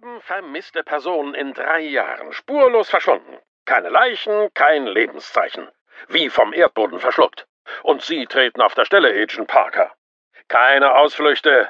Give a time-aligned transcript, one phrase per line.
[0.00, 3.38] Sieben vermisste Personen in drei Jahren, spurlos verschwunden.
[3.66, 5.68] Keine Leichen, kein Lebenszeichen.
[6.08, 7.46] Wie vom Erdboden verschluckt.
[7.82, 9.92] Und Sie treten auf der Stelle, Agent Parker.
[10.48, 11.68] Keine Ausflüchte.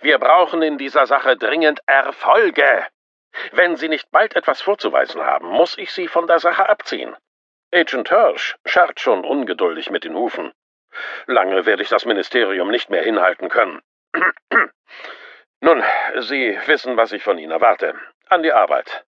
[0.00, 2.88] Wir brauchen in dieser Sache dringend Erfolge.
[3.52, 7.16] Wenn Sie nicht bald etwas vorzuweisen haben, muss ich Sie von der Sache abziehen.
[7.72, 10.52] Agent Hirsch scharrt schon ungeduldig mit den Hufen.
[11.26, 13.80] Lange werde ich das Ministerium nicht mehr hinhalten können.
[15.62, 15.82] Nun,
[16.20, 17.92] Sie wissen, was ich von Ihnen erwarte.
[18.30, 19.04] An die Arbeit.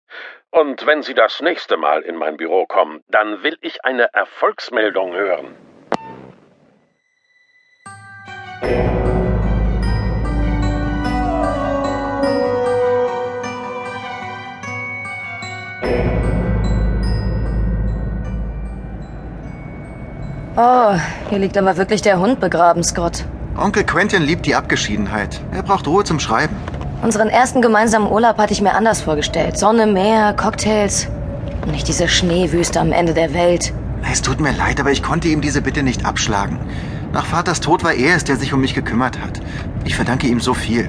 [0.50, 5.14] Und wenn Sie das nächste Mal in mein Büro kommen, dann will ich eine Erfolgsmeldung
[5.14, 5.54] hören.
[20.56, 20.94] Oh,
[21.28, 23.24] hier liegt aber wirklich der Hund begraben, Scott.
[23.56, 25.40] Onkel Quentin liebt die Abgeschiedenheit.
[25.52, 26.54] Er braucht Ruhe zum Schreiben.
[27.02, 29.58] Unseren ersten gemeinsamen Urlaub hatte ich mir anders vorgestellt.
[29.58, 31.08] Sonne, Meer, Cocktails.
[31.64, 33.72] Und nicht diese Schneewüste am Ende der Welt.
[34.10, 36.58] Es tut mir leid, aber ich konnte ihm diese Bitte nicht abschlagen.
[37.12, 39.40] Nach Vaters Tod war er es, der sich um mich gekümmert hat.
[39.84, 40.88] Ich verdanke ihm so viel.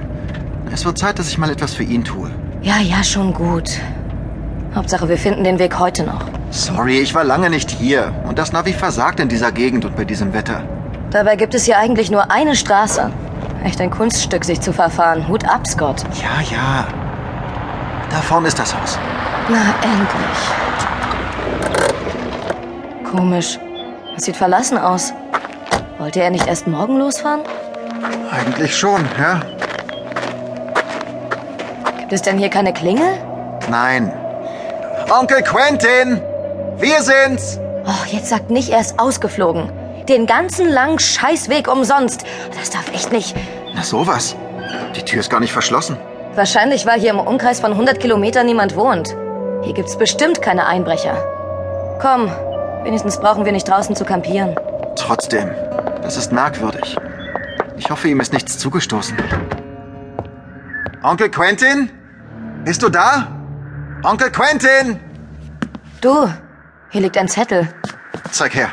[0.72, 2.30] Es wird Zeit, dass ich mal etwas für ihn tue.
[2.61, 3.72] Ja, ja, schon gut.
[4.75, 6.25] Hauptsache, wir finden den Weg heute noch.
[6.52, 8.13] Sorry, ich war lange nicht hier.
[8.28, 10.63] Und das Navi versagt in dieser Gegend und bei diesem Wetter.
[11.11, 13.11] Dabei gibt es hier eigentlich nur eine Straße.
[13.65, 15.27] Echt ein Kunststück, sich zu verfahren.
[15.27, 16.03] Hut ab, Scott.
[16.13, 16.87] Ja, ja.
[18.09, 18.97] Da vorne ist das Haus.
[19.49, 20.39] Na, endlich.
[23.11, 23.59] Komisch.
[24.15, 25.13] Es sieht verlassen aus.
[25.97, 27.41] Wollte er nicht erst morgen losfahren?
[28.31, 29.41] Eigentlich schon, ja?
[31.99, 33.17] Gibt es denn hier keine Klingel?
[33.69, 34.13] Nein.
[35.09, 36.21] Onkel Quentin!
[36.77, 37.59] Wir sind's!
[37.85, 39.69] Och, jetzt sagt nicht, er ist ausgeflogen.
[40.11, 42.25] Den ganzen langen Scheißweg umsonst.
[42.59, 43.33] Das darf echt nicht.
[43.73, 44.35] Na sowas.
[44.93, 45.95] Die Tür ist gar nicht verschlossen.
[46.35, 49.15] Wahrscheinlich, weil hier im Umkreis von 100 Kilometern niemand wohnt.
[49.63, 51.15] Hier gibt's bestimmt keine Einbrecher.
[52.01, 52.29] Komm,
[52.83, 54.53] wenigstens brauchen wir nicht draußen zu kampieren.
[54.97, 55.50] Trotzdem,
[56.01, 56.97] das ist merkwürdig.
[57.77, 59.16] Ich hoffe, ihm ist nichts zugestoßen.
[61.03, 61.89] Onkel Quentin?
[62.66, 63.27] Bist du da?
[64.03, 65.00] Onkel Quentin!
[66.01, 66.27] Du,
[66.89, 67.69] hier liegt ein Zettel.
[68.29, 68.71] Zeig her.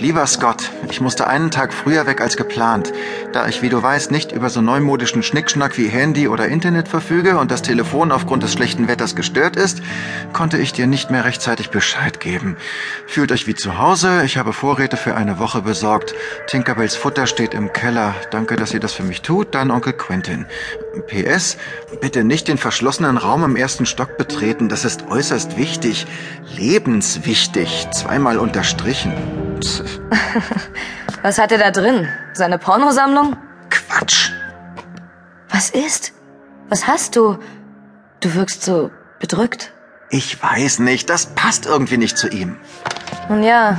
[0.00, 2.92] Lieber Scott, ich musste einen Tag früher weg als geplant.
[3.32, 7.36] Da ich, wie du weißt, nicht über so neumodischen Schnickschnack wie Handy oder Internet verfüge
[7.36, 9.82] und das Telefon aufgrund des schlechten Wetters gestört ist,
[10.32, 12.56] konnte ich dir nicht mehr rechtzeitig Bescheid geben.
[13.08, 16.14] Fühlt euch wie zu Hause, ich habe Vorräte für eine Woche besorgt.
[16.46, 18.14] Tinkerbells Futter steht im Keller.
[18.30, 19.52] Danke, dass ihr das für mich tut.
[19.56, 20.46] Dann Onkel Quentin.
[21.08, 21.56] PS,
[22.00, 24.68] bitte nicht den verschlossenen Raum im ersten Stock betreten.
[24.68, 26.06] Das ist äußerst wichtig.
[26.56, 27.88] Lebenswichtig.
[27.92, 29.12] Zweimal unterstrichen.
[31.22, 32.08] Was hat er da drin?
[32.32, 33.36] Seine Pornosammlung?
[33.70, 34.30] Quatsch.
[35.50, 36.12] Was ist?
[36.68, 37.38] Was hast du?
[38.20, 39.72] Du wirkst so bedrückt.
[40.10, 42.56] Ich weiß nicht, das passt irgendwie nicht zu ihm.
[43.28, 43.78] Nun ja.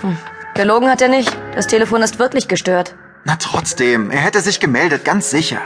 [0.00, 0.16] Hm.
[0.54, 1.36] Gelogen hat er nicht.
[1.54, 2.94] Das Telefon ist wirklich gestört.
[3.24, 5.60] Na trotzdem, er hätte sich gemeldet, ganz sicher.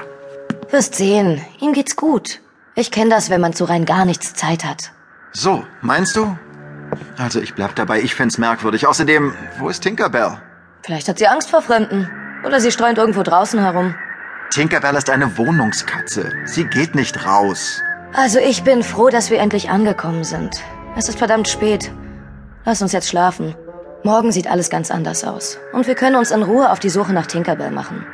[0.71, 2.41] Wirst sehen, ihm geht's gut.
[2.75, 4.93] Ich kenne das, wenn man zu rein gar nichts Zeit hat.
[5.33, 6.37] So, meinst du?
[7.19, 8.87] Also ich bleib dabei, ich find's merkwürdig.
[8.87, 10.39] Außerdem, wo ist Tinkerbell?
[10.83, 12.11] Vielleicht hat sie Angst vor Fremden.
[12.45, 13.95] Oder sie streunt irgendwo draußen herum.
[14.51, 16.33] Tinkerbell ist eine Wohnungskatze.
[16.45, 17.81] Sie geht nicht raus.
[18.13, 20.63] Also ich bin froh, dass wir endlich angekommen sind.
[20.97, 21.91] Es ist verdammt spät.
[22.65, 23.55] Lass uns jetzt schlafen.
[24.03, 25.59] Morgen sieht alles ganz anders aus.
[25.73, 28.05] Und wir können uns in Ruhe auf die Suche nach Tinkerbell machen.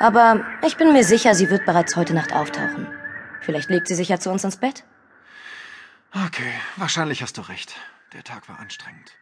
[0.00, 2.86] Aber ich bin mir sicher, sie wird bereits heute Nacht auftauchen.
[3.40, 4.84] Vielleicht legt sie sich ja zu uns ins Bett.
[6.12, 7.74] Okay, wahrscheinlich hast du recht.
[8.12, 9.18] Der Tag war anstrengend.